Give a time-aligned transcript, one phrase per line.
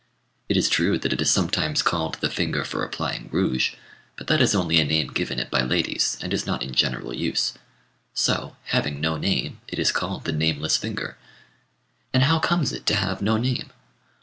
[0.49, 3.75] It is true that it is sometimes called the finger for applying rouge;
[4.15, 7.13] but that is only a name given it by ladies, and is not in general
[7.13, 7.53] use.
[8.15, 11.17] So, having no name, it is called the nameless finger.
[12.15, 13.69] And how comes it to have no name?